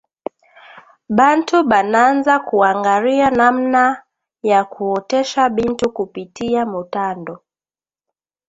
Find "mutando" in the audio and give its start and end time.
6.73-7.33